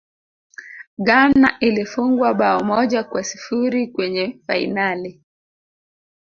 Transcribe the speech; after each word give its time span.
ghana 0.97 1.57
ilifungwa 1.59 2.33
bao 2.33 2.59
moja 2.63 3.03
kwa 3.03 3.23
sifuri 3.23 3.87
kwenye 3.87 4.39
fainali 4.47 5.23